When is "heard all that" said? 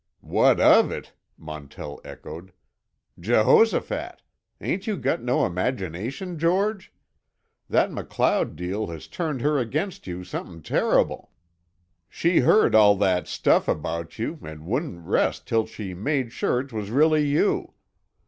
12.39-13.27